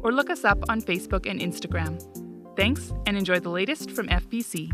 [0.00, 2.00] or look us up on Facebook and Instagram.
[2.56, 4.70] Thanks, and enjoy the latest from FBC.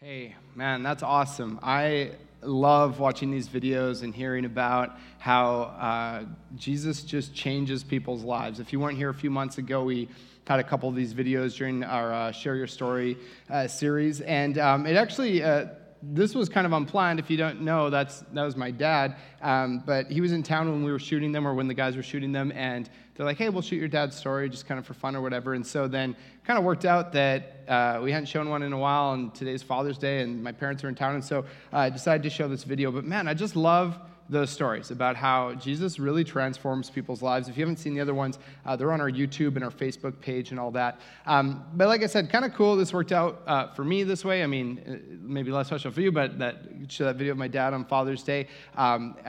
[0.00, 1.58] Hey, man, that's awesome.
[1.62, 6.24] I love watching these videos and hearing about how uh,
[6.54, 8.60] Jesus just changes people's lives.
[8.60, 10.08] If you weren't here a few months ago, we
[10.46, 13.16] had a couple of these videos during our uh, Share Your Story
[13.50, 15.66] uh, series, and um, it actually uh,
[16.02, 17.18] this was kind of unplanned.
[17.18, 19.16] If you don't know, that's that was my dad.
[19.42, 21.96] Um, but he was in town when we were shooting them, or when the guys
[21.96, 24.86] were shooting them, and they're like, "Hey, we'll shoot your dad's story, just kind of
[24.86, 28.26] for fun or whatever." And so then, kind of worked out that uh, we hadn't
[28.26, 31.14] shown one in a while, and today's Father's Day, and my parents are in town,
[31.14, 32.90] and so I decided to show this video.
[32.90, 37.48] But man, I just love those stories about how Jesus really transforms people's lives.
[37.48, 40.20] If you haven't seen the other ones, uh, they're on our YouTube and our Facebook
[40.20, 41.00] page and all that.
[41.26, 42.76] Um, but like I said, kind of cool.
[42.76, 44.42] This worked out uh, for me this way.
[44.42, 46.56] I mean, uh, maybe less special for you, but that
[46.88, 48.48] show that video of my dad on Father's Day.
[48.76, 49.28] Um, uh,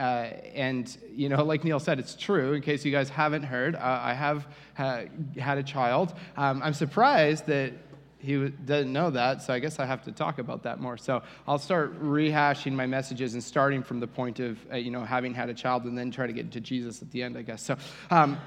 [0.54, 2.52] and you know, like Neil said, it's true.
[2.54, 6.14] In case you guys haven't heard, uh, I have had a child.
[6.36, 7.72] Um, I'm surprised that
[8.20, 10.96] he doesn't know that, so I guess I have to talk about that more.
[10.96, 15.04] So I'll start rehashing my messages and starting from the point of, uh, you know,
[15.04, 17.42] having had a child and then try to get to Jesus at the end, I
[17.42, 17.62] guess.
[17.62, 17.76] So,
[18.10, 18.38] um,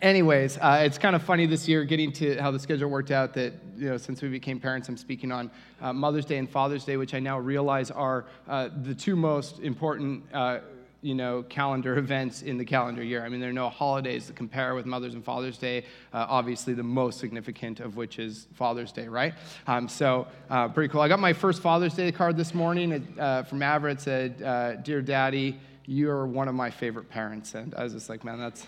[0.00, 3.34] anyways, uh, it's kind of funny this year getting to how the schedule worked out
[3.34, 6.84] that, you know, since we became parents, I'm speaking on uh, Mother's Day and Father's
[6.84, 10.60] Day, which I now realize are uh, the two most important uh,
[11.02, 13.24] you know, calendar events in the calendar year.
[13.24, 16.72] I mean, there are no holidays to compare with Mother's and Father's Day, uh, obviously
[16.72, 19.34] the most significant of which is Father's Day, right?
[19.66, 21.00] Um, so, uh, pretty cool.
[21.00, 23.92] I got my first Father's Day card this morning uh, from Avra.
[23.92, 27.54] It said, uh, Dear Daddy, you're one of my favorite parents.
[27.54, 28.66] And I was just like, man, that's,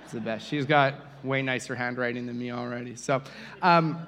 [0.00, 0.46] that's the best.
[0.46, 2.96] She's got way nicer handwriting than me already.
[2.96, 3.22] So,
[3.62, 4.06] um,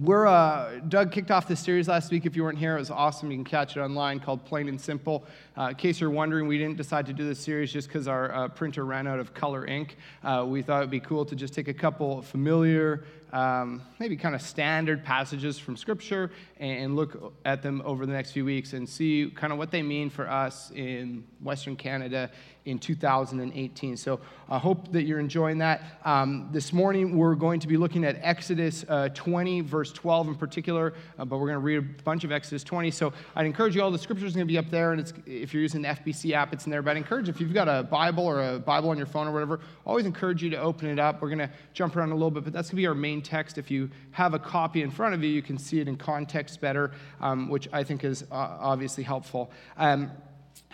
[0.00, 2.24] we're, uh, Doug kicked off this series last week.
[2.24, 3.30] If you weren't here, it was awesome.
[3.30, 5.24] You can catch it online called Plain and Simple.
[5.56, 8.32] Uh, in case you're wondering, we didn't decide to do this series just because our
[8.34, 9.98] uh, printer ran out of color ink.
[10.24, 14.34] Uh, we thought it'd be cool to just take a couple familiar, um, maybe kind
[14.34, 18.88] of standard passages from Scripture and look at them over the next few weeks and
[18.88, 22.30] see kind of what they mean for us in Western Canada
[22.64, 23.96] in 2018.
[23.96, 25.82] So I hope that you're enjoying that.
[26.04, 30.34] Um, this morning, we're going to be looking at Exodus uh, 20, verse 12 in
[30.36, 32.90] particular, uh, but we're going to read a bunch of Exodus 20.
[32.90, 35.52] So I'd encourage you all, the scripture is going to be up there, and if
[35.52, 36.82] you're using the FBC app, it's in there.
[36.82, 39.32] But I'd encourage if you've got a Bible or a Bible on your phone or
[39.32, 41.20] whatever, always encourage you to open it up.
[41.20, 43.21] We're going to jump around a little bit, but that's going to be our main
[43.22, 43.58] text.
[43.58, 46.60] If you have a copy in front of you, you can see it in context
[46.60, 49.50] better, um, which I think is uh, obviously helpful.
[49.76, 50.10] Um,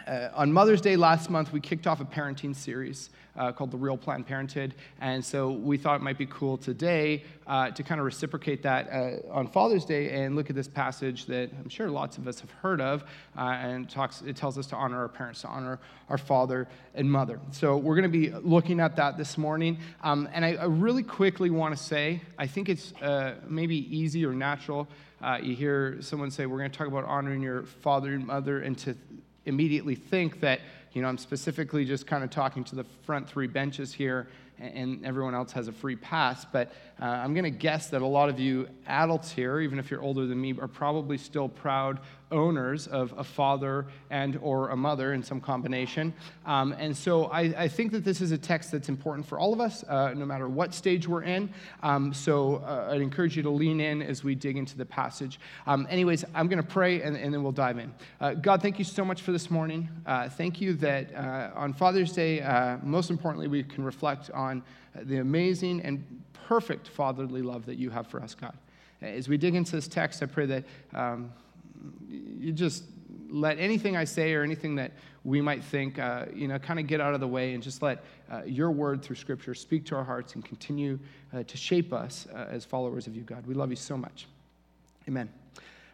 [0.08, 3.76] uh, on Mother's Day last month, we kicked off a parenting series uh, called The
[3.76, 4.74] Real Planned Parenthood.
[5.00, 8.88] And so we thought it might be cool today uh, to kind of reciprocate that
[8.90, 12.40] uh, on Father's Day and look at this passage that I'm sure lots of us
[12.40, 13.04] have heard of.
[13.36, 17.10] Uh, and talks, it tells us to honor our parents, to honor our father and
[17.10, 17.38] mother.
[17.52, 19.78] So we're going to be looking at that this morning.
[20.02, 24.24] Um, and I, I, really quickly want to say I think it's uh, maybe easy
[24.24, 24.88] or natural.
[25.42, 28.76] you hear someone say, We're going to talk about honoring your father and mother, and
[28.78, 28.96] to
[29.48, 30.60] immediately think that,
[30.92, 34.28] you know, I'm specifically just kind of talking to the front three benches here
[34.60, 36.44] and everyone else has a free pass.
[36.44, 39.90] But uh, I'm going to guess that a lot of you adults here, even if
[39.90, 42.00] you're older than me, are probably still proud
[42.30, 46.12] owners of a father and or a mother in some combination.
[46.46, 49.52] Um, and so I, I, think that this is a text that's important for all
[49.52, 51.50] of us uh, no matter what stage we're in.
[51.82, 55.40] Um, so uh, i'd encourage you to lean in as we dig into the passage.
[55.66, 57.94] Um, anyways i'm going to pray and, and, then we'll dive in.
[58.20, 59.88] Uh, god thank you so much for this morning.
[60.06, 64.62] Uh, thank you that uh, on father's day uh, most importantly we can reflect on
[65.02, 66.04] the amazing and
[66.46, 68.56] perfect fatherly love that you have for us god.
[69.00, 70.64] As we dig into this text i pray that
[70.94, 71.32] um,
[72.08, 72.84] you just
[73.30, 74.92] let anything I say or anything that
[75.24, 77.82] we might think, uh, you know, kind of get out of the way and just
[77.82, 80.98] let uh, your word through Scripture speak to our hearts and continue
[81.34, 83.46] uh, to shape us uh, as followers of you, God.
[83.46, 84.26] We love you so much.
[85.06, 85.28] Amen.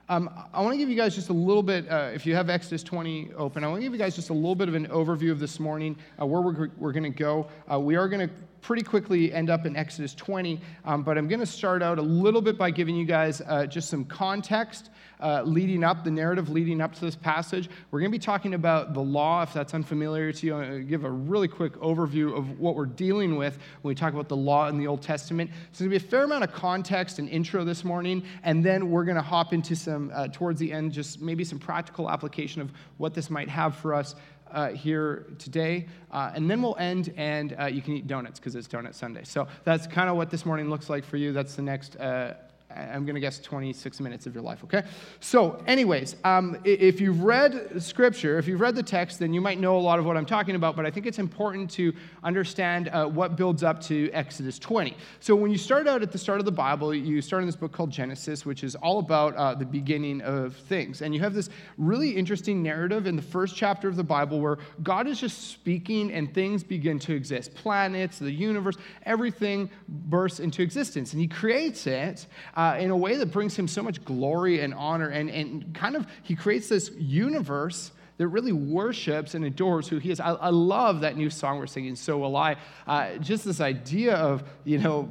[0.08, 2.50] Um, I want to give you guys just a little bit, uh, if you have
[2.50, 4.86] Exodus 20 open, I want to give you guys just a little bit of an
[4.88, 7.48] overview of this morning, uh, where we're, we're going to go.
[7.78, 8.34] we are going to
[8.64, 12.02] pretty quickly end up in Exodus 20, um, but I'm going to start out a
[12.02, 14.88] little bit by giving you guys uh, just some context
[15.20, 17.68] uh, leading up, the narrative leading up to this passage.
[17.90, 20.52] We're going to be talking about the law, if that's unfamiliar to you.
[20.52, 24.14] Going to give a really quick overview of what we're dealing with when we talk
[24.14, 25.50] about the law in the Old Testament.
[25.72, 28.64] So there's going to be a fair amount of context and intro this morning, and
[28.64, 32.10] then we're going to hop into some, uh, towards the end, just maybe some practical
[32.10, 34.14] application of what this might have for us
[34.50, 35.86] uh, here today.
[36.10, 39.24] Uh, and then we'll end, and uh, you can eat donuts because it's Donut Sunday.
[39.24, 41.32] So that's kind of what this morning looks like for you.
[41.32, 42.34] That's the next uh,
[42.74, 44.82] I'm going to guess 26 minutes of your life, okay?
[45.20, 49.60] So, anyways, um, if you've read scripture, if you've read the text, then you might
[49.60, 51.92] know a lot of what I'm talking about, but I think it's important to
[52.22, 54.96] understand uh, what builds up to Exodus 20.
[55.20, 57.56] So, when you start out at the start of the Bible, you start in this
[57.56, 61.02] book called Genesis, which is all about uh, the beginning of things.
[61.02, 64.58] And you have this really interesting narrative in the first chapter of the Bible where
[64.82, 70.62] God is just speaking and things begin to exist planets, the universe, everything bursts into
[70.62, 71.12] existence.
[71.12, 72.26] And He creates it.
[72.56, 75.08] Uh, uh, in a way that brings him so much glory and honor.
[75.08, 80.10] And, and kind of, he creates this universe that really worships and adores who he
[80.10, 80.20] is.
[80.20, 82.56] I, I love that new song we're singing, So Will I.
[82.86, 85.10] Uh, just this idea of, you know,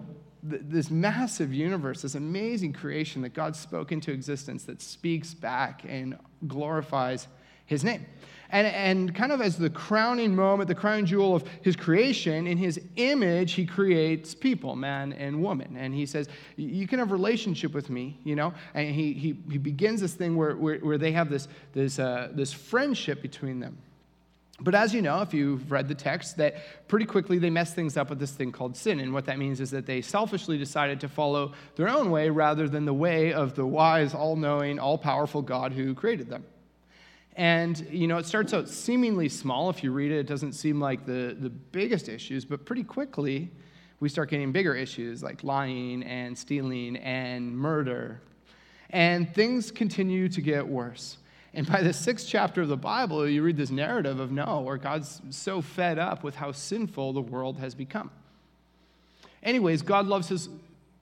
[0.49, 5.83] th- this massive universe, this amazing creation that God spoke into existence that speaks back
[5.87, 6.17] and
[6.47, 7.27] glorifies
[7.73, 8.05] his name.
[8.53, 12.55] And, and kind of as the crowning moment, the crown jewel of his creation, in
[12.55, 15.75] his image, he creates people, man and woman.
[15.75, 18.53] And he says, You can have relationship with me, you know?
[18.75, 22.29] And he, he, he begins this thing where, where, where they have this, this, uh,
[22.31, 23.75] this friendship between them.
[24.59, 27.97] But as you know, if you've read the text, that pretty quickly they mess things
[27.97, 28.99] up with this thing called sin.
[28.99, 32.69] And what that means is that they selfishly decided to follow their own way rather
[32.69, 36.45] than the way of the wise, all knowing, all powerful God who created them.
[37.35, 39.69] And, you know, it starts out seemingly small.
[39.69, 43.49] If you read it, it doesn't seem like the, the biggest issues, but pretty quickly
[43.99, 48.21] we start getting bigger issues like lying and stealing and murder.
[48.91, 51.17] And things continue to get worse.
[51.55, 54.77] And by the sixth chapter of the Bible, you read this narrative of Noah, where
[54.77, 58.11] God's so fed up with how sinful the world has become.
[59.41, 60.49] Anyways, God loves his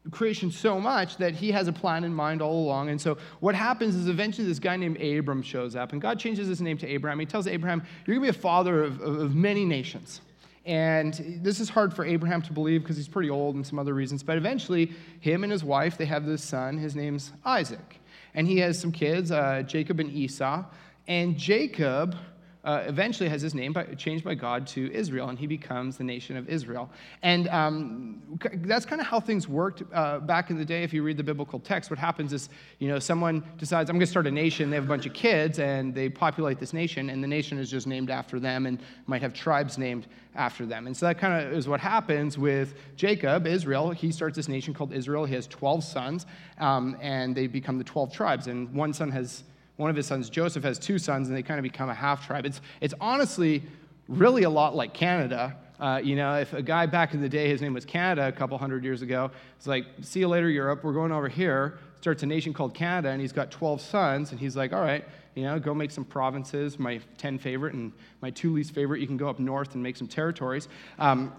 [0.09, 2.89] creation so much that he has a plan in mind all along.
[2.89, 6.47] And so what happens is eventually this guy named Abram shows up, and God changes
[6.47, 7.19] his name to Abraham.
[7.19, 10.21] He tells Abraham, You're going to be a father of, of many nations.
[10.65, 13.93] And this is hard for Abraham to believe because he's pretty old and some other
[13.93, 14.21] reasons.
[14.21, 16.77] But eventually, him and his wife, they have this son.
[16.77, 17.99] His name's Isaac.
[18.35, 20.63] And he has some kids, uh, Jacob and Esau.
[21.07, 22.15] And Jacob
[22.63, 26.03] uh, eventually has his name by, changed by God to Israel, and he becomes the
[26.03, 26.89] nation of Israel.
[27.23, 30.83] And um, that's kind of how things worked uh, back in the day.
[30.83, 34.05] If you read the biblical text, what happens is, you know, someone decides, I'm going
[34.05, 34.69] to start a nation.
[34.69, 37.71] They have a bunch of kids, and they populate this nation, and the nation is
[37.71, 40.05] just named after them and might have tribes named
[40.35, 40.85] after them.
[40.85, 43.89] And so that kind of is what happens with Jacob, Israel.
[43.89, 45.25] He starts this nation called Israel.
[45.25, 46.25] He has 12 sons,
[46.59, 48.47] um, and they become the 12 tribes.
[48.47, 49.43] And one son has
[49.81, 52.25] one of his sons, Joseph, has two sons, and they kind of become a half
[52.25, 52.45] tribe.
[52.45, 53.63] It's, it's honestly
[54.07, 55.57] really a lot like Canada.
[55.79, 58.31] Uh, you know, if a guy back in the day, his name was Canada a
[58.31, 62.21] couple hundred years ago, it's like, see you later, Europe, we're going over here, starts
[62.21, 65.43] a nation called Canada, and he's got 12 sons, and he's like, all right, you
[65.43, 67.91] know, go make some provinces, my 10 favorite, and
[68.21, 70.67] my two least favorite, you can go up north and make some territories.
[70.99, 71.33] Um,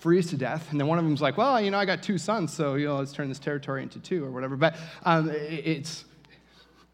[0.00, 0.70] freeze to death.
[0.70, 2.86] And then one of them's like, well, you know, I got two sons, so, you
[2.86, 4.56] know, let's turn this territory into two or whatever.
[4.56, 6.04] But um, it's,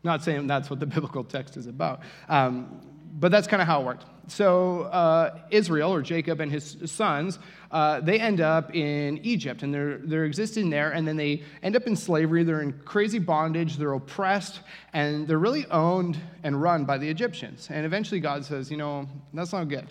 [0.05, 2.81] not saying that's what the biblical text is about, um,
[3.15, 4.05] but that's kind of how it worked.
[4.29, 7.39] So uh, Israel, or Jacob and his sons,
[7.71, 11.75] uh, they end up in Egypt, and they're, they're existing there, and then they end
[11.75, 12.45] up in slavery.
[12.45, 14.61] They're in crazy bondage, they're oppressed,
[14.93, 17.69] and they're really owned and run by the Egyptians.
[17.71, 19.89] And eventually God says, you know, that's not good.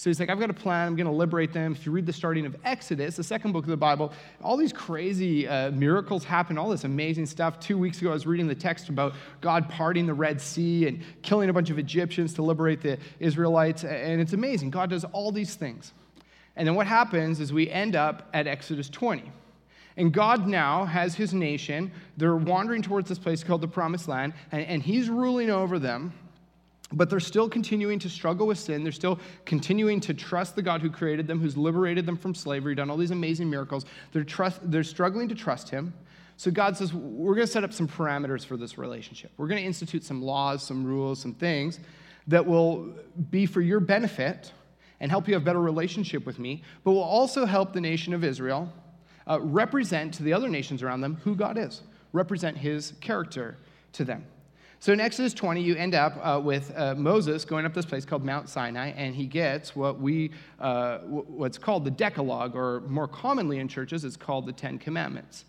[0.00, 0.86] So he's like, I've got a plan.
[0.86, 1.72] I'm going to liberate them.
[1.72, 4.72] If you read the starting of Exodus, the second book of the Bible, all these
[4.72, 7.60] crazy uh, miracles happen, all this amazing stuff.
[7.60, 11.02] Two weeks ago, I was reading the text about God parting the Red Sea and
[11.20, 13.84] killing a bunch of Egyptians to liberate the Israelites.
[13.84, 14.70] And it's amazing.
[14.70, 15.92] God does all these things.
[16.56, 19.30] And then what happens is we end up at Exodus 20.
[19.98, 21.92] And God now has his nation.
[22.16, 26.14] They're wandering towards this place called the Promised Land, and, and he's ruling over them.
[26.92, 28.82] But they're still continuing to struggle with sin.
[28.82, 32.74] They're still continuing to trust the God who created them, who's liberated them from slavery,
[32.74, 33.84] done all these amazing miracles.
[34.12, 35.94] They're, trust, they're struggling to trust Him.
[36.36, 39.30] So God says, We're going to set up some parameters for this relationship.
[39.36, 41.78] We're going to institute some laws, some rules, some things
[42.26, 42.94] that will
[43.30, 44.52] be for your benefit
[45.00, 48.24] and help you have better relationship with me, but will also help the nation of
[48.24, 48.72] Israel
[49.28, 51.82] uh, represent to the other nations around them who God is,
[52.12, 53.56] represent His character
[53.92, 54.24] to them.
[54.82, 58.06] So in Exodus 20, you end up uh, with uh, Moses going up this place
[58.06, 63.06] called Mount Sinai, and he gets what we, uh, what's called the Decalogue, or more
[63.06, 65.44] commonly in churches, it's called the Ten Commandments.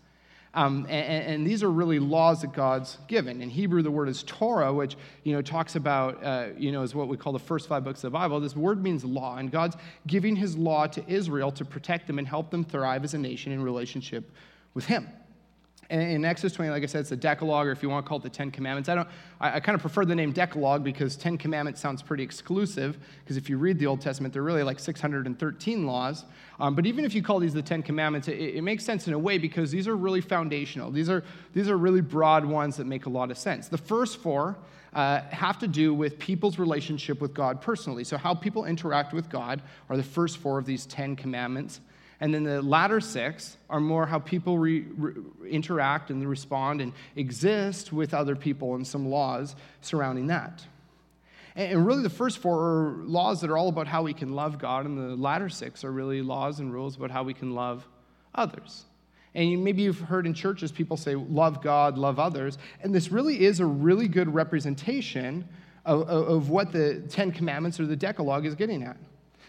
[0.52, 3.40] Um, and, and, these are really laws that God's given.
[3.40, 6.94] In Hebrew, the word is Torah, which you know talks about uh, you know is
[6.94, 8.38] what we call the first five books of the Bible.
[8.38, 12.28] This word means law, and God's giving His law to Israel to protect them and
[12.28, 14.30] help them thrive as a nation in relationship
[14.74, 15.08] with Him
[16.00, 18.18] in Exodus 20, like I said, it's the Decalogue, or if you want to call
[18.18, 18.88] it the Ten Commandments.
[18.88, 19.08] I don't.
[19.40, 22.98] I, I kind of prefer the name Decalogue because Ten Commandments sounds pretty exclusive.
[23.22, 26.24] Because if you read the Old Testament, they're really like 613 laws.
[26.58, 29.12] Um, but even if you call these the Ten Commandments, it, it, makes sense in
[29.12, 30.90] a way because these are really foundational.
[30.90, 33.68] These are these are really broad ones that make a lot of sense.
[33.68, 34.56] The first four
[34.94, 38.04] uh, have to do with people's relationship with God personally.
[38.04, 41.80] So how people interact with God are the first four of these Ten Commandments.
[42.22, 45.14] And then the latter six are more how people re, re,
[45.50, 50.64] interact and respond and exist with other people and some laws surrounding that.
[51.56, 54.60] And, really, the first four are laws that are all about how we can love
[54.60, 57.88] God, and the latter six are really laws and rules about how we can love
[58.36, 58.84] others.
[59.34, 62.56] And maybe you've heard in churches people say, love God, love others.
[62.82, 65.48] And this really is a really good representation
[65.84, 68.96] of, of what the Ten Commandments or the Decalogue is getting at.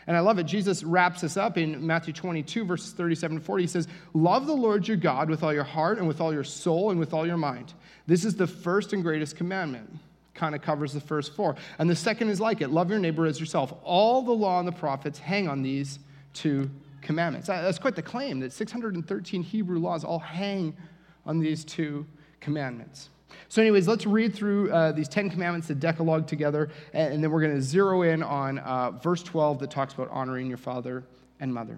[0.07, 0.43] And I love it.
[0.43, 3.63] Jesus wraps this up in Matthew 22, verses 37 and 40.
[3.63, 6.43] He says, Love the Lord your God with all your heart and with all your
[6.43, 7.74] soul and with all your mind.
[8.05, 9.89] This is the first and greatest commandment.
[10.33, 11.55] Kind of covers the first four.
[11.79, 13.74] And the second is like it love your neighbor as yourself.
[13.83, 16.00] All the law and the prophets hang on these
[16.33, 16.69] two
[17.01, 17.48] commandments.
[17.48, 20.75] That's quite the claim that 613 Hebrew laws all hang
[21.25, 22.05] on these two
[22.39, 23.10] commandments.
[23.49, 27.31] So, anyways, let's read through uh, these Ten Commandments, the Decalogue together, and, and then
[27.31, 31.03] we're going to zero in on uh, verse 12 that talks about honoring your father
[31.39, 31.77] and mother.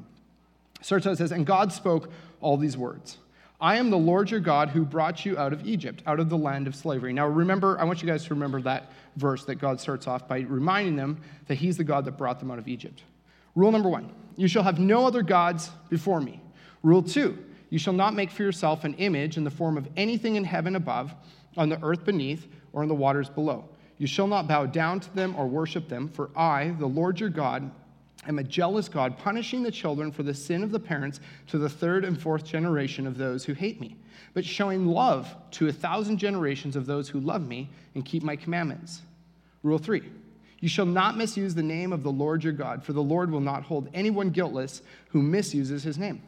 [0.81, 3.17] Starts out, says, And God spoke all these words.
[3.59, 6.37] I am the Lord your God who brought you out of Egypt, out of the
[6.37, 7.13] land of slavery.
[7.13, 10.39] Now, remember, I want you guys to remember that verse that God starts off by
[10.41, 13.03] reminding them that He's the God that brought them out of Egypt.
[13.55, 16.41] Rule number one you shall have no other gods before me.
[16.83, 17.37] Rule two
[17.69, 20.75] you shall not make for yourself an image in the form of anything in heaven
[20.75, 21.13] above
[21.57, 23.65] on the earth beneath, or in the waters below.
[23.97, 27.29] You shall not bow down to them or worship them, for I, the Lord your
[27.29, 27.71] God,
[28.27, 31.69] am a jealous God, punishing the children for the sin of the parents to the
[31.69, 33.95] third and fourth generation of those who hate me,
[34.33, 38.35] but showing love to a thousand generations of those who love me and keep my
[38.35, 39.01] commandments.
[39.63, 40.03] Rule three.
[40.59, 43.41] You shall not misuse the name of the Lord your God, for the Lord will
[43.41, 46.21] not hold anyone guiltless who misuses his name.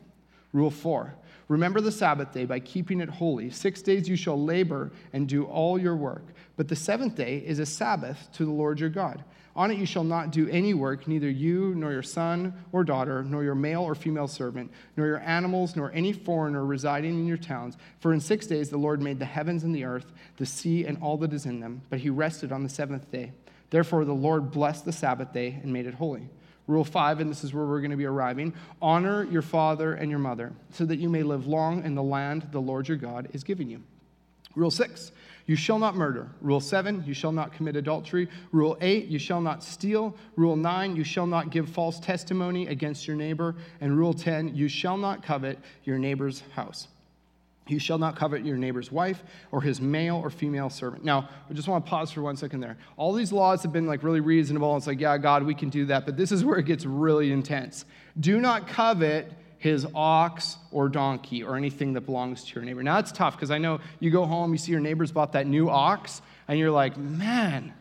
[0.53, 1.15] Rule four.
[1.47, 3.49] Remember the Sabbath day by keeping it holy.
[3.49, 6.25] Six days you shall labor and do all your work.
[6.57, 9.23] But the seventh day is a Sabbath to the Lord your God.
[9.55, 13.23] On it you shall not do any work, neither you, nor your son or daughter,
[13.23, 17.37] nor your male or female servant, nor your animals, nor any foreigner residing in your
[17.37, 17.77] towns.
[17.99, 20.97] For in six days the Lord made the heavens and the earth, the sea, and
[21.01, 21.81] all that is in them.
[21.89, 23.31] But he rested on the seventh day.
[23.69, 26.29] Therefore the Lord blessed the Sabbath day and made it holy.
[26.67, 30.09] Rule five, and this is where we're going to be arriving honor your father and
[30.09, 33.29] your mother, so that you may live long in the land the Lord your God
[33.33, 33.81] is giving you.
[34.55, 35.11] Rule six,
[35.45, 36.29] you shall not murder.
[36.41, 38.27] Rule seven, you shall not commit adultery.
[38.51, 40.15] Rule eight, you shall not steal.
[40.35, 43.55] Rule nine, you shall not give false testimony against your neighbor.
[43.79, 46.87] And rule 10, you shall not covet your neighbor's house.
[47.67, 51.03] You shall not covet your neighbor's wife or his male or female servant.
[51.03, 52.77] Now, I just want to pause for one second there.
[52.95, 54.75] All these laws have been like really reasonable.
[54.77, 56.05] It's like, yeah, God, we can do that.
[56.05, 57.85] But this is where it gets really intense.
[58.19, 62.83] Do not covet his ox or donkey or anything that belongs to your neighbor.
[62.83, 65.47] Now, it's tough because I know you go home, you see your neighbors bought that
[65.47, 67.73] new ox, and you're like, man,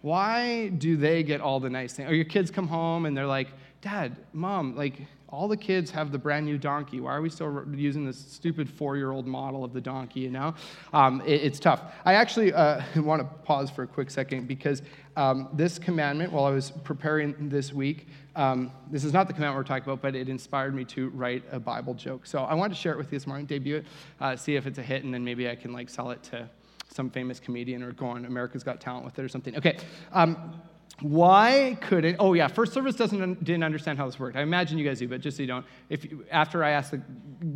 [0.00, 2.10] why do they get all the nice things?
[2.10, 3.48] Or your kids come home and they're like,
[3.80, 7.00] Dad, Mom, like, all the kids have the brand new donkey.
[7.00, 10.30] Why are we still using this stupid four year old model of the donkey, you
[10.30, 10.54] know?
[10.92, 11.82] Um, it, it's tough.
[12.04, 14.82] I actually uh, want to pause for a quick second because
[15.16, 19.58] um, this commandment, while I was preparing this week, um, this is not the commandment
[19.58, 22.24] we're talking about, but it inspired me to write a Bible joke.
[22.24, 23.86] So I wanted to share it with you this morning, debut it,
[24.20, 26.48] uh, see if it's a hit, and then maybe I can like sell it to
[26.90, 29.56] some famous comedian or go on America's Got Talent with it or something.
[29.56, 29.78] Okay.
[30.12, 30.60] Um,
[31.00, 32.16] why couldn't?
[32.18, 34.36] Oh yeah, first service doesn't didn't understand how this worked.
[34.36, 36.90] I imagine you guys do, but just so you don't, if you, after I ask
[36.90, 37.00] the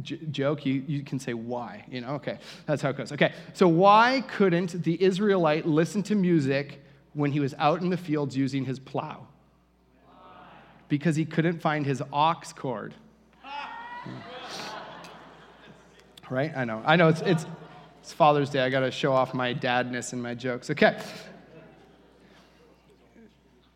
[0.00, 1.84] j- joke, you, you can say why.
[1.90, 3.10] You know, okay, that's how it goes.
[3.10, 6.84] Okay, so why couldn't the Israelite listen to music
[7.14, 9.26] when he was out in the fields using his plow?
[10.88, 12.94] Because he couldn't find his ox cord.
[16.30, 16.52] right?
[16.54, 16.80] I know.
[16.84, 17.08] I know.
[17.08, 17.46] It's it's
[18.02, 18.60] it's Father's Day.
[18.60, 20.70] I got to show off my dadness and my jokes.
[20.70, 21.00] Okay.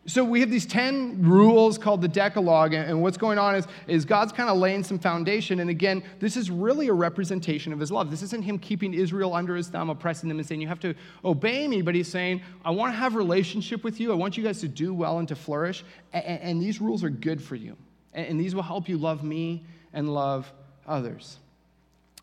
[0.09, 4.05] So we have these 10 rules called the Decalogue, and what's going on is, is
[4.05, 5.59] God's kind of laying some foundation.
[5.59, 8.09] And again, this is really a representation of his love.
[8.09, 10.95] This isn't him keeping Israel under his thumb, oppressing them and saying, you have to
[11.25, 14.13] obey me, but he's saying, I want to have a relationship with you.
[14.13, 15.85] I want you guys to do well and to flourish.
[16.13, 17.77] And, and these rules are good for you.
[18.13, 20.53] And, and these will help you love me and love
[20.87, 21.39] others.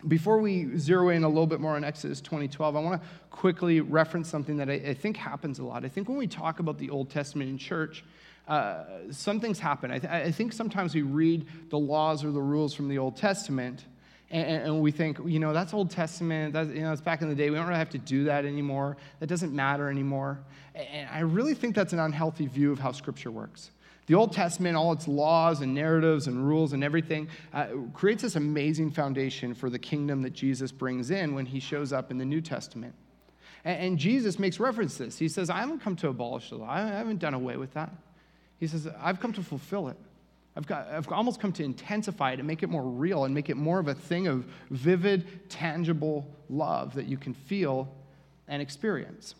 [0.06, 3.80] Before we zero in a little bit more on Exodus 2012, I want to quickly
[3.80, 5.84] reference something that I, I, think happens a lot.
[5.84, 8.04] I think when we talk about the Old Testament in church,
[8.46, 9.90] uh, some things happen.
[9.90, 13.16] I, th- I, think sometimes we read the laws or the rules from the Old
[13.16, 13.86] Testament,
[14.30, 16.52] and, and we think, you know, that's Old Testament.
[16.52, 17.48] That's, you know, it's back in the day.
[17.50, 18.96] We don't really have to do that anymore.
[19.20, 20.40] That doesn't matter anymore.
[20.74, 23.70] And I really think that's an unhealthy view of how Scripture works.
[24.06, 28.36] The Old Testament, all its laws and narratives and rules and everything, uh, creates this
[28.36, 32.24] amazing foundation for the kingdom that Jesus brings in when he shows up in the
[32.24, 32.94] New Testament.
[33.64, 35.18] And, and Jesus makes reference to this.
[35.18, 37.92] He says, I haven't come to abolish the law, I haven't done away with that.
[38.60, 39.96] He says, I've come to fulfill it.
[40.56, 43.50] I've, got, I've almost come to intensify it and make it more real and make
[43.50, 47.92] it more of a thing of vivid, tangible love that you can feel
[48.46, 49.34] and experience.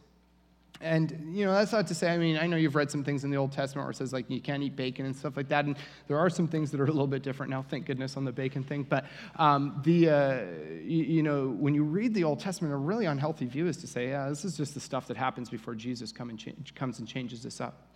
[0.85, 3.25] And, you know, that's not to say, I mean, I know you've read some things
[3.25, 5.49] in the Old Testament where it says, like, you can't eat bacon and stuff like
[5.49, 5.65] that.
[5.65, 5.77] And
[6.09, 8.33] there are some things that are a little bit different now, thank goodness, on the
[8.33, 8.83] bacon thing.
[8.83, 10.41] But, um, the, uh,
[10.85, 13.87] you, you, know, when you read the Old Testament, a really unhealthy view is to
[13.87, 17.09] say, yeah, this is just the stuff that happens before Jesus come and comes and
[17.09, 17.89] changes this up.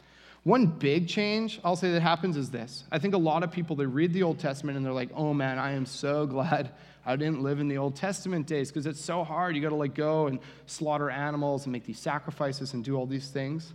[0.48, 2.84] One big change I'll say that happens is this.
[2.90, 5.34] I think a lot of people, they read the Old Testament and they're like, oh
[5.34, 6.70] man, I am so glad
[7.04, 9.54] I didn't live in the Old Testament days because it's so hard.
[9.54, 13.04] You got to like go and slaughter animals and make these sacrifices and do all
[13.04, 13.74] these things.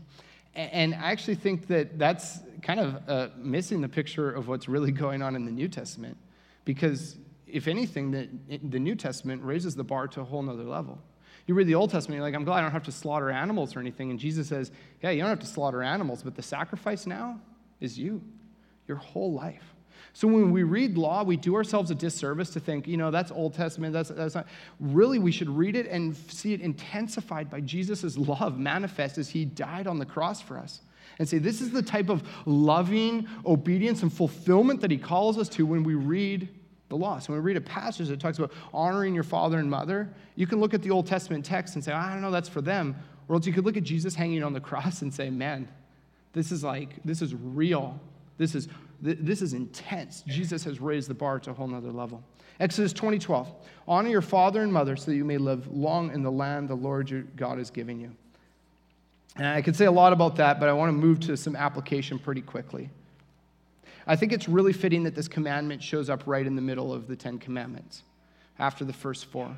[0.55, 4.91] And I actually think that that's kind of uh, missing the picture of what's really
[5.03, 6.17] going on in the New Testament.
[6.65, 8.27] Because if anything, the,
[8.63, 10.99] the New Testament raises the bar to a whole nother level.
[11.45, 13.75] You read the Old Testament, you're like, I'm glad I don't have to slaughter animals
[13.75, 14.11] or anything.
[14.11, 14.71] And Jesus says,
[15.01, 17.39] Yeah, you don't have to slaughter animals, but the sacrifice now
[17.81, 18.21] is you,
[18.87, 19.73] your whole life.
[20.13, 23.31] So when we read law, we do ourselves a disservice to think, you know, that's
[23.31, 24.47] Old Testament, that's, that's not.
[24.79, 29.43] Really, we should read it and see it intensified by Jesus' love manifest as he
[29.43, 30.81] died on the cross for us.
[31.19, 35.49] And say, this is the type of loving obedience and fulfillment that he calls us
[35.49, 36.47] to when we read
[36.93, 37.17] the law.
[37.17, 40.45] So when we read a passage that talks about honoring your father and mother, you
[40.45, 42.95] can look at the Old Testament text and say, I don't know, that's for them.
[43.27, 45.67] Or else you could look at Jesus hanging on the cross and say, man,
[46.33, 47.99] this is like, this is real.
[48.37, 48.67] This is
[49.01, 50.23] this is intense.
[50.27, 52.23] Jesus has raised the bar to a whole nother level.
[52.61, 53.51] Exodus 20, 12.
[53.85, 56.75] Honor your father and mother so that you may live long in the land the
[56.75, 58.11] Lord your God is giving you.
[59.35, 61.53] And I could say a lot about that, but I want to move to some
[61.57, 62.89] application pretty quickly.
[64.05, 67.07] I think it's really fitting that this commandment shows up right in the middle of
[67.07, 68.03] the Ten Commandments,
[68.59, 69.55] after the first four.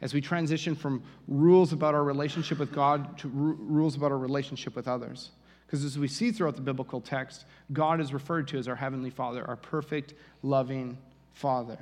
[0.00, 4.18] As we transition from rules about our relationship with God to r- rules about our
[4.18, 5.30] relationship with others.
[5.66, 9.10] Because as we see throughout the biblical text, God is referred to as our Heavenly
[9.10, 10.96] Father, our perfect, loving
[11.32, 11.78] Father.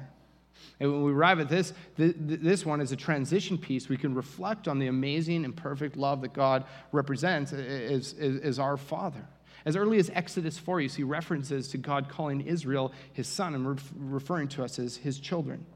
[0.81, 3.88] And when we arrive at this, this one is a transition piece.
[3.88, 8.59] We can reflect on the amazing and perfect love that God represents as, as, as
[8.59, 9.25] our Father.
[9.66, 13.81] As early as Exodus 4, you see references to God calling Israel his son and
[13.96, 15.66] referring to us as his children.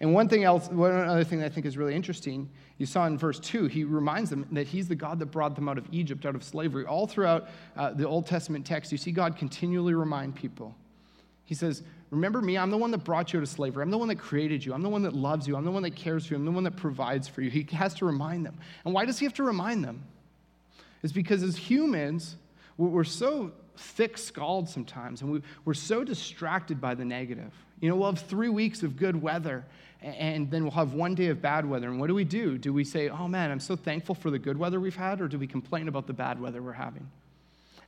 [0.00, 3.06] And one thing else, one other thing that I think is really interesting, you saw
[3.06, 5.86] in verse 2, he reminds them that he's the God that brought them out of
[5.92, 6.84] Egypt, out of slavery.
[6.84, 10.74] All throughout uh, the Old Testament text, you see God continually remind people.
[11.44, 13.82] He says, Remember me, I'm the one that brought you out of slavery.
[13.82, 14.72] I'm the one that created you.
[14.72, 15.56] I'm the one that loves you.
[15.56, 16.38] I'm the one that cares for you.
[16.38, 17.50] I'm the one that provides for you.
[17.50, 18.56] He has to remind them.
[18.84, 20.04] And why does he have to remind them?
[21.04, 22.36] It's because as humans,
[22.78, 27.52] we're so thick skulled sometimes, and we, we're so distracted by the negative.
[27.80, 29.66] You know, we'll have three weeks of good weather,
[30.00, 31.90] and then we'll have one day of bad weather.
[31.90, 32.56] And what do we do?
[32.56, 35.28] Do we say, oh man, I'm so thankful for the good weather we've had, or
[35.28, 37.06] do we complain about the bad weather we're having?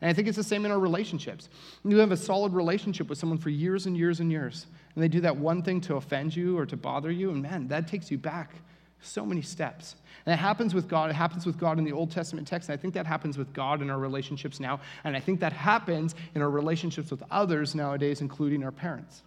[0.02, 1.48] And I think it's the same in our relationships.
[1.86, 5.08] You have a solid relationship with someone for years and years and years, and they
[5.08, 8.10] do that one thing to offend you or to bother you, and man, that takes
[8.10, 8.56] you back
[9.00, 9.96] so many steps.
[10.24, 11.10] And it happens with God.
[11.10, 12.68] It happens with God in the Old Testament text.
[12.68, 14.80] And I think that happens with God in our relationships now.
[15.04, 19.22] And I think that happens in our relationships with others nowadays, including our parents,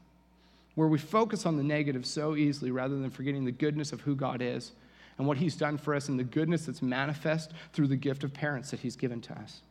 [0.75, 4.15] where we focus on the negative so easily rather than forgetting the goodness of who
[4.15, 4.73] God is
[5.17, 8.33] and what He's done for us and the goodness that's manifest through the gift of
[8.33, 9.61] parents that He's given to us.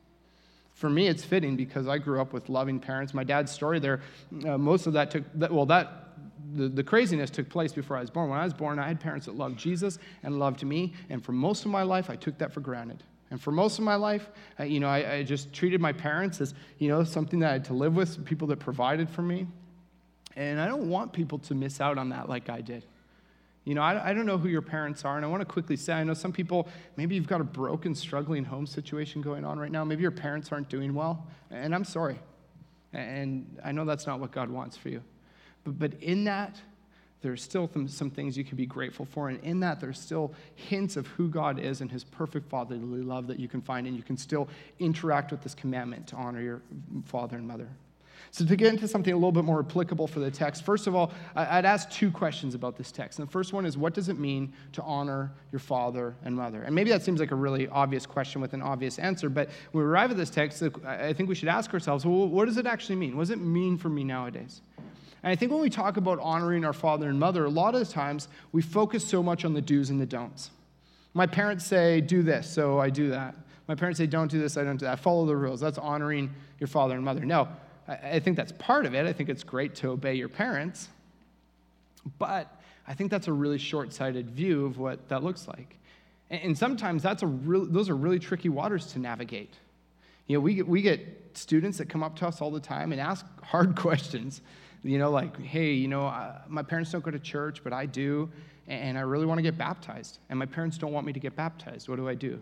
[0.75, 3.13] For me, it's fitting because I grew up with loving parents.
[3.13, 4.01] My dad's story there,
[4.47, 6.09] uh, most of that took, well, that
[6.55, 8.31] the, the craziness took place before I was born.
[8.31, 11.33] When I was born, I had parents that loved Jesus and loved me, and for
[11.33, 13.03] most of my life, I took that for granted.
[13.31, 16.41] And for most of my life, uh, you know, I, I, just treated my parents
[16.41, 19.47] as, you know, something that I had to live with, people that provided for me.
[20.35, 22.87] And I don't want people to miss out on that like I did.
[23.65, 25.77] You know, I, I don't know who your parents are, and I want to quickly
[25.77, 29.59] say I know some people, maybe you've got a broken, struggling home situation going on
[29.59, 29.85] right now.
[29.85, 32.19] Maybe your parents aren't doing well, and I'm sorry.
[32.95, 35.03] And I know that's not what God wants for you.
[35.69, 36.61] But, but in that,
[37.21, 39.29] there's still some, some things you can be grateful for.
[39.29, 43.27] And in that, there's still hints of who God is and his perfect fatherly love
[43.27, 43.87] that you can find.
[43.87, 46.63] And you can still interact with this commandment to honor your
[47.05, 47.69] father and mother.
[48.31, 50.95] So, to get into something a little bit more applicable for the text, first of
[50.95, 53.19] all, I'd ask two questions about this text.
[53.19, 56.63] And the first one is what does it mean to honor your father and mother?
[56.63, 59.85] And maybe that seems like a really obvious question with an obvious answer, but when
[59.85, 62.67] we arrive at this text, I think we should ask ourselves well, what does it
[62.67, 63.17] actually mean?
[63.17, 64.63] What does it mean for me nowadays?
[65.23, 67.89] And I think when we talk about honoring our father and mother, a lot of
[67.89, 70.51] times we focus so much on the do's and the don'ts.
[71.15, 73.35] My parents say, do this, so I do that.
[73.67, 75.01] My parents say, don't do this, I don't do that.
[75.01, 75.61] Follow the rules.
[75.61, 77.25] That's honoring your father and mother.
[77.25, 77.49] No,
[77.89, 79.07] I think that's part of it.
[79.07, 80.89] I think it's great to obey your parents.
[82.19, 82.55] But
[82.87, 85.77] I think that's a really short sighted view of what that looks like.
[86.31, 89.55] And sometimes that's a real, those are really tricky waters to navigate.
[90.27, 91.01] You know, we get, we get
[91.33, 94.43] students that come up to us all the time and ask hard questions.
[94.89, 97.85] You know, like, hey, you know, uh, my parents don't go to church, but I
[97.85, 98.31] do,
[98.69, 100.19] and I really want to get baptized.
[100.31, 101.91] And my parents don't want me to get baptized.
[101.91, 102.41] What do I do?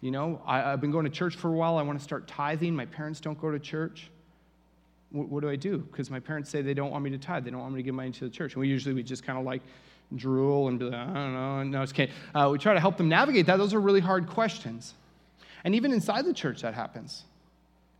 [0.00, 1.76] You know, I, have been going to church for a while.
[1.76, 2.74] I want to start tithing.
[2.74, 4.08] My parents don't go to church.
[5.10, 5.76] What, what do I do?
[5.76, 7.44] Because my parents say they don't want me to tithe.
[7.44, 8.54] They don't want me to give money to the church.
[8.54, 9.60] And we usually we just kind of like
[10.16, 11.62] drool and be like, I don't know.
[11.64, 12.10] No, it's okay.
[12.34, 13.58] Uh, we try to help them navigate that.
[13.58, 14.94] Those are really hard questions.
[15.64, 17.24] And even inside the church, that happens.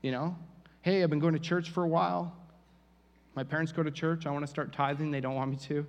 [0.00, 0.36] You know,
[0.80, 2.34] hey, I've been going to church for a while.
[3.38, 4.26] My parents go to church.
[4.26, 5.12] I want to start tithing.
[5.12, 5.86] They don't want me to.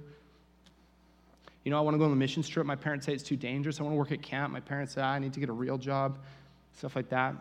[1.63, 2.63] You know, I want to go on the mission trip.
[2.63, 3.79] My parents say it's too dangerous.
[3.79, 4.53] I want to work at camp.
[4.53, 6.19] My parents say ah, I need to get a real job,
[6.77, 7.33] stuff like that.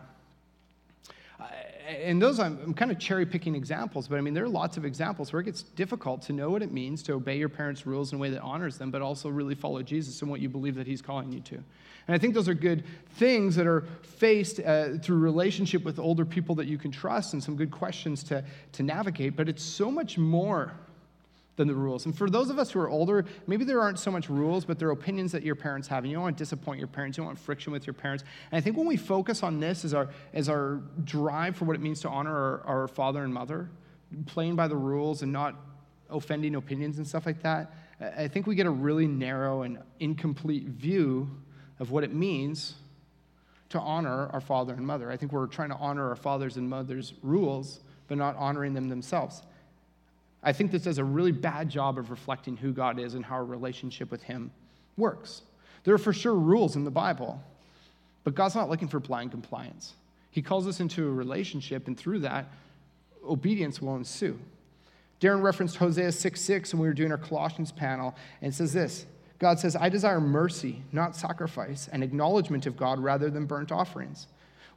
[1.89, 4.77] And those, I'm, I'm kind of cherry picking examples, but I mean, there are lots
[4.77, 7.87] of examples where it gets difficult to know what it means to obey your parents'
[7.87, 10.49] rules in a way that honors them, but also really follow Jesus and what you
[10.49, 11.55] believe that He's calling you to.
[11.55, 12.83] And I think those are good
[13.15, 17.43] things that are faced uh, through relationship with older people that you can trust and
[17.43, 20.73] some good questions to, to navigate, but it's so much more
[21.59, 22.05] than the rules.
[22.05, 24.79] And for those of us who are older, maybe there aren't so much rules, but
[24.79, 26.05] there are opinions that your parents have.
[26.05, 28.23] And you don't want to disappoint your parents, you don't want friction with your parents.
[28.49, 31.75] And I think when we focus on this as our, as our drive for what
[31.75, 33.69] it means to honor our, our father and mother,
[34.25, 35.53] playing by the rules and not
[36.09, 40.63] offending opinions and stuff like that, I think we get a really narrow and incomplete
[40.63, 41.29] view
[41.77, 42.75] of what it means
[43.67, 45.11] to honor our father and mother.
[45.11, 48.87] I think we're trying to honor our fathers and mothers' rules, but not honoring them
[48.87, 49.41] themselves.
[50.41, 53.35] I think this does a really bad job of reflecting who God is and how
[53.35, 54.51] our relationship with Him
[54.97, 55.41] works.
[55.83, 57.41] There are for sure rules in the Bible,
[58.23, 59.93] but God's not looking for blind compliance.
[60.31, 62.47] He calls us into a relationship, and through that,
[63.27, 64.39] obedience will ensue.
[65.19, 69.05] Darren referenced Hosea 6 6 when we were doing our Colossians panel, and says this
[69.39, 74.27] God says, I desire mercy, not sacrifice, and acknowledgement of God rather than burnt offerings.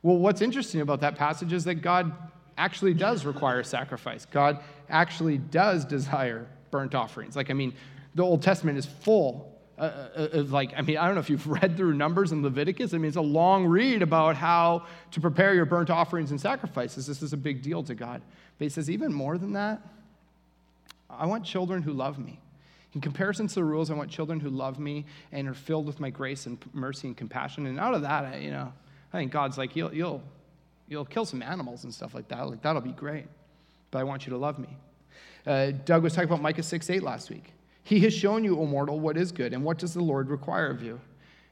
[0.02, 2.12] Well, what's interesting about that passage is that God
[2.58, 4.24] actually does require sacrifice.
[4.24, 4.60] God
[4.92, 7.34] actually does desire burnt offerings.
[7.34, 7.74] Like, I mean,
[8.14, 11.30] the Old Testament is full uh, uh, of like, I mean, I don't know if
[11.30, 12.94] you've read through Numbers and Leviticus.
[12.94, 17.06] I mean, it's a long read about how to prepare your burnt offerings and sacrifices.
[17.06, 18.22] This is a big deal to God.
[18.58, 19.80] But he says, even more than that,
[21.10, 22.38] I want children who love me.
[22.94, 25.98] In comparison to the rules, I want children who love me and are filled with
[25.98, 27.66] my grace and mercy and compassion.
[27.66, 28.72] And out of that, I, you know,
[29.12, 30.22] I think God's like, you'll, you'll,
[30.88, 32.48] you'll kill some animals and stuff like that.
[32.48, 33.24] Like, that'll be great.
[33.92, 34.76] But I want you to love me.
[35.46, 37.52] Uh, Doug was talking about Micah 6 8 last week.
[37.84, 40.68] He has shown you, O mortal, what is good, and what does the Lord require
[40.68, 41.00] of you?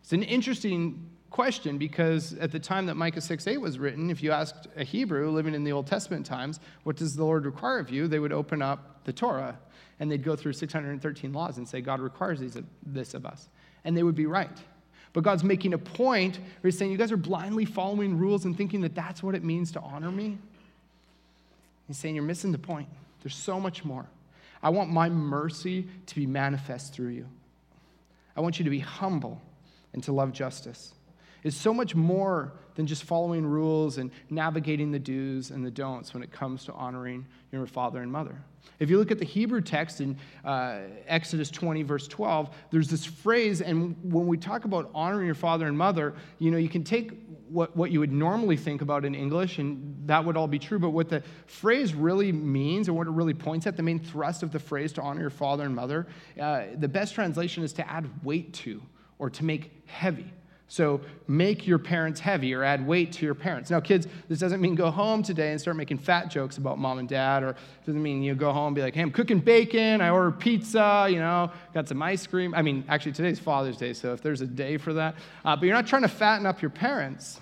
[0.00, 4.22] It's an interesting question because at the time that Micah 6 8 was written, if
[4.22, 7.79] you asked a Hebrew living in the Old Testament times, what does the Lord require
[7.79, 8.09] of you?
[8.09, 9.59] They would open up the Torah
[9.98, 13.48] and they'd go through 613 laws and say, God requires these, this of us.
[13.85, 14.57] And they would be right.
[15.12, 18.57] But God's making a point where He's saying, You guys are blindly following rules and
[18.57, 20.38] thinking that that's what it means to honor me.
[21.90, 22.88] He's saying, You're missing the point.
[23.20, 24.07] There's so much more.
[24.62, 27.26] I want my mercy to be manifest through you.
[28.37, 29.42] I want you to be humble
[29.92, 30.94] and to love justice.
[31.42, 36.14] It's so much more than just following rules and navigating the do's and the don'ts
[36.14, 38.37] when it comes to honoring your father and mother.
[38.79, 43.05] If you look at the Hebrew text in uh, Exodus 20, verse 12, there's this
[43.05, 46.85] phrase, and when we talk about honoring your father and mother, you know, you can
[46.85, 50.59] take what, what you would normally think about in English, and that would all be
[50.59, 53.99] true, but what the phrase really means and what it really points at, the main
[53.99, 56.07] thrust of the phrase to honor your father and mother,
[56.41, 58.81] uh, the best translation is to add weight to
[59.19, 60.33] or to make heavy.
[60.70, 63.72] So make your parents heavy or add weight to your parents.
[63.72, 67.00] Now, kids, this doesn't mean go home today and start making fat jokes about mom
[67.00, 70.00] and dad, or doesn't mean you go home and be like, hey, I'm cooking bacon,
[70.00, 72.54] I ordered pizza, you know, got some ice cream.
[72.54, 75.16] I mean, actually, today's Father's Day, so if there's a day for that.
[75.44, 77.40] Uh, but you're not trying to fatten up your parents.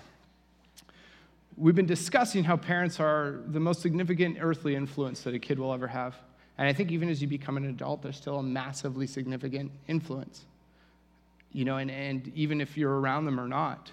[1.55, 5.71] We've been discussing how parents are the most significant earthly influence that a kid will
[5.71, 6.15] ever have.
[6.57, 10.45] And I think even as you become an adult, they're still a massively significant influence
[11.51, 13.91] you know, and, and even if you're around them or not,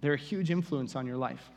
[0.00, 1.50] they're a huge influence on your life.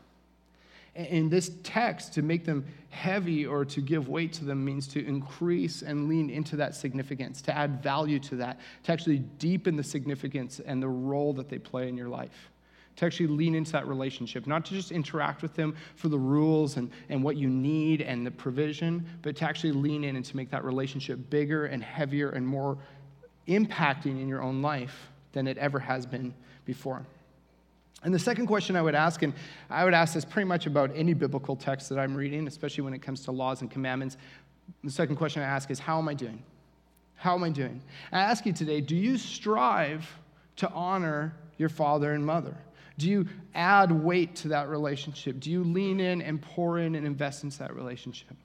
[0.94, 5.06] In this text, to make them heavy or to give weight to them means to
[5.06, 9.84] increase and lean into that significance, to add value to that, to actually deepen the
[9.84, 12.50] significance and the role that they play in your life,
[12.98, 16.76] to actually lean into that relationship, not to just interact with them for the rules
[16.76, 20.36] and, and what you need and the provision, but to actually lean in and to
[20.36, 22.78] make that relationship bigger and heavier and more
[23.48, 26.34] impacting in your own life than it ever has been
[26.66, 27.06] before.
[28.04, 29.34] And the second question I would ask, and
[29.70, 32.94] I would ask this pretty much about any biblical text that I'm reading, especially when
[32.94, 34.18] it comes to laws and commandments.
[34.84, 36.42] The second question I ask is, How am I doing?
[37.16, 37.82] How am I doing?
[38.12, 40.10] I ask you today, do you strive
[40.56, 42.58] to honor your father and mother?
[42.98, 45.40] Do you add weight to that relationship?
[45.40, 48.36] Do you lean in and pour in and invest into that relationship?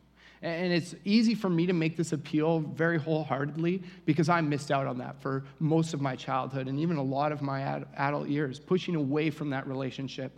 [0.43, 4.87] And it's easy for me to make this appeal very wholeheartedly because I missed out
[4.87, 8.29] on that for most of my childhood and even a lot of my ad- adult
[8.29, 10.33] years, pushing away from that relationship.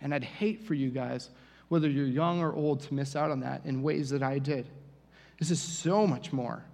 [0.00, 1.30] And I'd hate for you guys,
[1.68, 4.66] whether you're young or old, to miss out on that in ways that I did.
[5.38, 6.64] This is so much more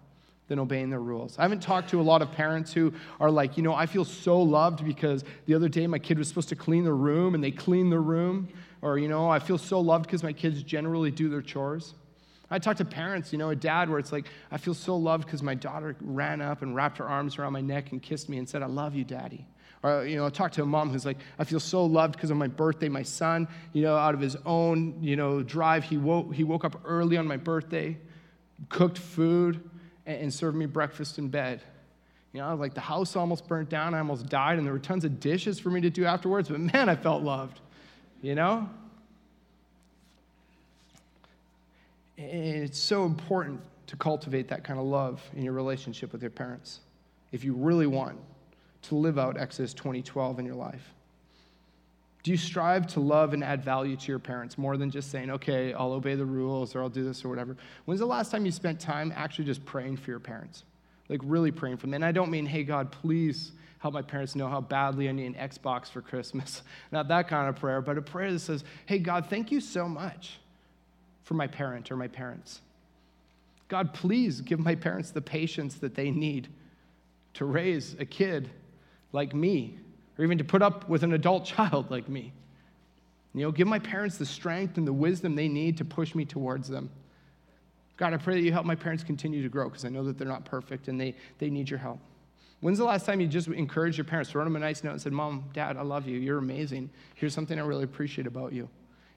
[0.46, 1.38] than obeying their rules.
[1.38, 4.04] I haven't talked to a lot of parents who are like, you know, I feel
[4.04, 7.42] so loved because the other day my kid was supposed to clean the room and
[7.42, 8.48] they cleaned the room.
[8.82, 11.94] Or, you know, I feel so loved because my kids generally do their chores.
[12.50, 15.24] I talk to parents, you know, a dad where it's like, I feel so loved
[15.24, 18.38] because my daughter ran up and wrapped her arms around my neck and kissed me
[18.38, 19.46] and said, I love you, daddy.
[19.82, 22.30] Or, you know, I talk to a mom who's like, I feel so loved because
[22.30, 25.96] on my birthday, my son, you know, out of his own, you know, drive, he
[25.96, 27.96] woke, he woke up early on my birthday,
[28.68, 29.68] cooked food,
[30.04, 31.62] and, and served me breakfast in bed.
[32.32, 35.04] You know, like the house almost burnt down, I almost died, and there were tons
[35.04, 37.60] of dishes for me to do afterwards, but man, I felt loved,
[38.22, 38.68] you know?
[42.20, 46.80] It's so important to cultivate that kind of love in your relationship with your parents
[47.32, 48.18] if you really want
[48.82, 50.94] to live out Exodus 2012 in your life.
[52.22, 55.30] Do you strive to love and add value to your parents more than just saying,
[55.30, 57.56] okay, I'll obey the rules or I'll do this or whatever?
[57.86, 60.64] When's the last time you spent time actually just praying for your parents?
[61.08, 61.94] Like really praying for them.
[61.94, 65.26] And I don't mean, hey, God, please help my parents know how badly I need
[65.26, 66.62] an Xbox for Christmas.
[66.92, 69.88] Not that kind of prayer, but a prayer that says, hey, God, thank you so
[69.88, 70.38] much
[71.22, 72.60] for my parent or my parents.
[73.68, 76.48] God, please give my parents the patience that they need
[77.34, 78.50] to raise a kid
[79.12, 79.78] like me,
[80.18, 82.32] or even to put up with an adult child like me.
[83.32, 86.24] You know, give my parents the strength and the wisdom they need to push me
[86.24, 86.90] towards them.
[87.96, 90.18] God, I pray that you help my parents continue to grow because I know that
[90.18, 92.00] they're not perfect and they, they need your help.
[92.60, 95.00] When's the last time you just encouraged your parents, wrote them a nice note and
[95.00, 96.18] said, Mom, Dad, I love you.
[96.18, 96.90] You're amazing.
[97.14, 98.68] Here's something I really appreciate about you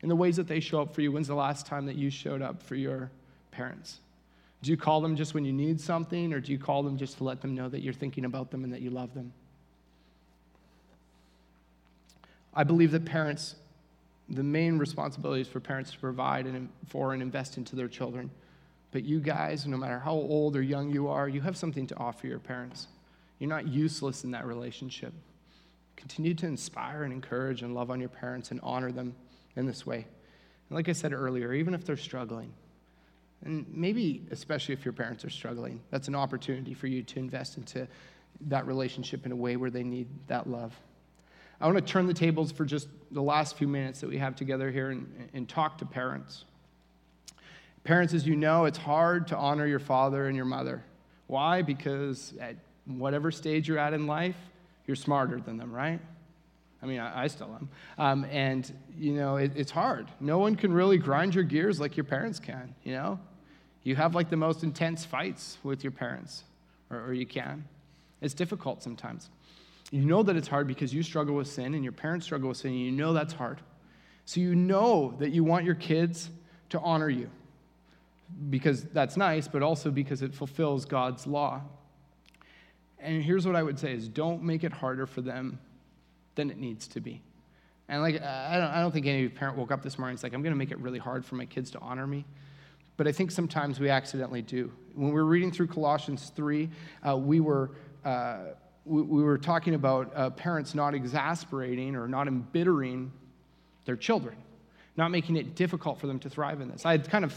[0.04, 1.12] in the ways that they show up for you.
[1.12, 3.10] When's the last time that you showed up for your
[3.52, 4.02] parents?
[4.62, 7.18] Do you call them just when you need something, or do you call them just
[7.18, 9.34] to let them know that you're thinking about them and that you love them?
[12.54, 13.56] I believe that parents,
[14.30, 18.30] the main responsibility is for parents to provide and for and invest into their children.
[18.92, 21.98] But you guys, no matter how old or young you are, you have something to
[21.98, 22.88] offer your parents.
[23.40, 25.14] You're not useless in that relationship.
[25.96, 29.16] Continue to inspire and encourage and love on your parents and honor them
[29.56, 30.06] in this way.
[30.70, 32.54] And like I said earlier, even if they're struggling,
[33.44, 37.58] and maybe especially if your parents are struggling, that's an opportunity for you to invest
[37.58, 37.88] into
[38.42, 40.74] that relationship in a way where they need that love.
[41.60, 44.36] I want to turn the tables for just the last few minutes that we have
[44.36, 46.46] together here and, and talk to parents.
[47.84, 50.84] Parents, as you know, it's hard to honor your father and your mother.
[51.28, 51.62] Why?
[51.62, 54.36] Because at whatever stage you're at in life,
[54.86, 56.00] you're smarter than them, right?
[56.84, 57.70] I mean, I, I still am.
[57.98, 60.10] Um, and, you know, it, it's hard.
[60.20, 63.20] No one can really grind your gears like your parents can, you know?
[63.84, 66.44] You have like the most intense fights with your parents,
[66.90, 67.66] or, or you can.
[68.22, 69.30] It's difficult sometimes.
[69.92, 72.58] You know that it's hard because you struggle with sin and your parents struggle with
[72.58, 73.62] sin, and you know that's hard.
[74.26, 76.30] So you know that you want your kids
[76.70, 77.30] to honor you
[78.50, 81.62] because that's nice, but also because it fulfills God's law.
[83.00, 85.60] And here's what I would say is don't make it harder for them
[86.36, 87.22] than it needs to be.
[87.90, 90.34] And like, I don't, I don't think any parent woke up this morning and like,
[90.34, 92.26] I'm going to make it really hard for my kids to honor me.
[92.96, 94.72] But I think sometimes we accidentally do.
[94.96, 96.70] When we were reading through Colossians 3,
[97.08, 97.72] uh, we were
[98.06, 98.38] uh,
[98.86, 103.12] we, we were talking about uh, parents not exasperating or not embittering
[103.86, 104.36] their children,
[104.98, 106.86] not making it difficult for them to thrive in this.
[106.86, 107.34] I had kind of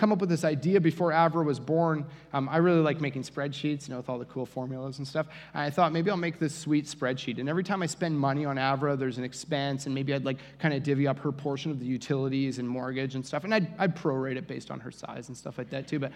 [0.00, 2.06] come up with this idea before Avra was born.
[2.32, 5.26] Um, I really like making spreadsheets, you know, with all the cool formulas and stuff.
[5.52, 7.38] And I thought maybe I'll make this sweet spreadsheet.
[7.38, 10.38] And every time I spend money on Avra, there's an expense, and maybe I'd like
[10.58, 13.44] kind of divvy up her portion of the utilities and mortgage and stuff.
[13.44, 15.98] And I'd, I'd prorate it based on her size and stuff like that too.
[15.98, 16.12] But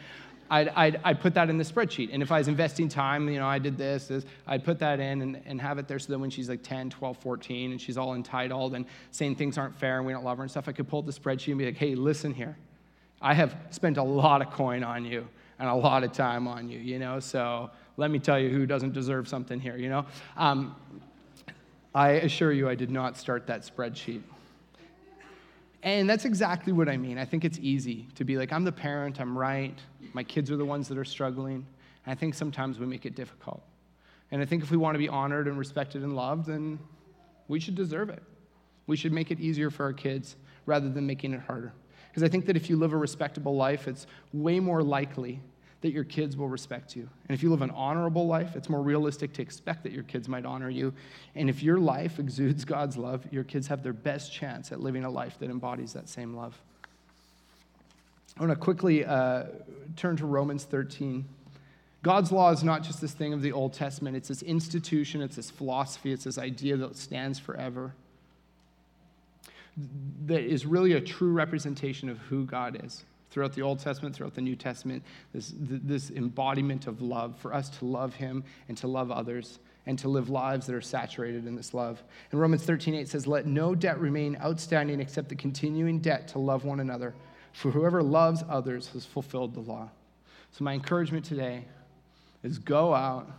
[0.50, 2.08] I'd, I'd, I'd, put that in the spreadsheet.
[2.10, 4.98] And if I was investing time, you know, I did this, this I'd put that
[4.98, 7.80] in and, and have it there so that when she's like 10, 12, 14, and
[7.80, 10.68] she's all entitled and saying things aren't fair and we don't love her and stuff,
[10.68, 12.56] I could pull up the spreadsheet and be like, hey, listen here.
[13.20, 15.26] I have spent a lot of coin on you
[15.58, 18.66] and a lot of time on you, you know, so let me tell you who
[18.66, 20.04] doesn't deserve something here, you know.
[20.36, 20.74] Um,
[21.94, 24.22] I assure you, I did not start that spreadsheet.
[25.84, 27.18] And that's exactly what I mean.
[27.18, 29.78] I think it's easy to be like, I'm the parent, I'm right,
[30.12, 31.66] my kids are the ones that are struggling.
[32.04, 33.62] And I think sometimes we make it difficult.
[34.30, 36.78] And I think if we want to be honored and respected and loved, then
[37.48, 38.22] we should deserve it.
[38.86, 41.72] We should make it easier for our kids rather than making it harder.
[42.14, 45.40] Because I think that if you live a respectable life, it's way more likely
[45.80, 47.08] that your kids will respect you.
[47.28, 50.28] And if you live an honorable life, it's more realistic to expect that your kids
[50.28, 50.94] might honor you.
[51.34, 55.04] And if your life exudes God's love, your kids have their best chance at living
[55.04, 56.56] a life that embodies that same love.
[58.38, 59.46] I want to quickly uh,
[59.96, 61.24] turn to Romans 13.
[62.04, 65.34] God's law is not just this thing of the Old Testament, it's this institution, it's
[65.34, 67.92] this philosophy, it's this idea that stands forever
[70.26, 74.34] that is really a true representation of who God is throughout the Old Testament, throughout
[74.34, 78.86] the New Testament, this, this embodiment of love, for us to love Him and to
[78.86, 82.02] love others and to live lives that are saturated in this love.
[82.30, 86.38] And Romans 13, 8 says, Let no debt remain outstanding except the continuing debt to
[86.38, 87.14] love one another.
[87.52, 89.90] For whoever loves others has fulfilled the law.
[90.52, 91.64] So, my encouragement today
[92.42, 93.30] is go out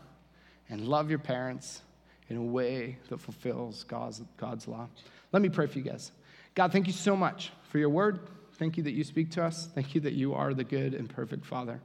[0.70, 1.82] and love your parents
[2.30, 4.88] in a way that fulfills God's, God's law.
[5.32, 6.12] Let me pray for you guys.
[6.56, 8.20] God, thank you so much for your word.
[8.54, 9.68] Thank you that you speak to us.
[9.76, 11.82] Thank you that you are the good and perfect Father.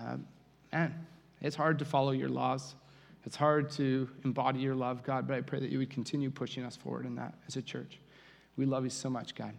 [0.00, 0.18] Uh,
[0.72, 1.06] man,
[1.42, 2.76] it's hard to follow your laws.
[3.24, 6.64] It's hard to embody your love, God, but I pray that you would continue pushing
[6.64, 7.98] us forward in that as a church.
[8.56, 9.52] We love you so much, God.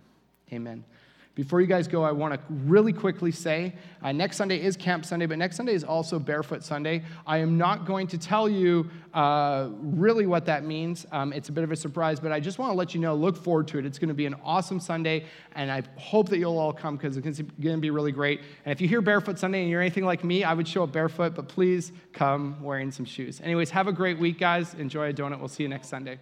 [0.53, 0.85] Amen.
[1.35, 5.05] Before you guys go, I want to really quickly say uh, next Sunday is Camp
[5.05, 7.03] Sunday, but next Sunday is also Barefoot Sunday.
[7.25, 11.05] I am not going to tell you uh, really what that means.
[11.11, 13.15] Um, it's a bit of a surprise, but I just want to let you know
[13.15, 13.85] look forward to it.
[13.85, 17.15] It's going to be an awesome Sunday, and I hope that you'll all come because
[17.15, 18.41] it's going to be really great.
[18.65, 20.91] And if you hear Barefoot Sunday and you're anything like me, I would show up
[20.91, 23.39] barefoot, but please come wearing some shoes.
[23.41, 24.73] Anyways, have a great week, guys.
[24.73, 25.39] Enjoy a donut.
[25.39, 26.19] We'll see you next Sunday.